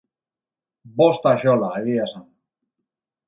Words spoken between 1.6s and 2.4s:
egia esan.